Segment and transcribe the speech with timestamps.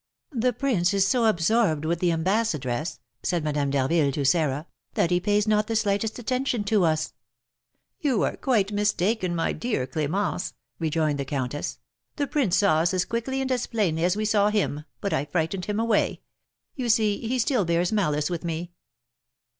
[0.33, 5.19] "The prince is so absorbed with the ambassadress," said Madame d'Harville to Sarah, "that he
[5.19, 7.13] pays not the slightest attention to us."
[7.99, 11.77] "You are quite mistaken, my dear Clémence," rejoined the countess;
[12.15, 15.25] "the prince saw us as quickly and as plainly as we saw him, but I
[15.25, 16.21] frightened him away;
[16.75, 18.71] you see he still bears malice with me."